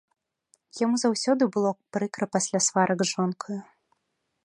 Яму 0.83 0.95
заўсёды 1.03 1.43
было 1.57 1.71
прыкра 1.97 2.25
пасля 2.37 2.59
сварак 2.69 2.99
з 3.07 3.11
жонкаю. 3.15 3.63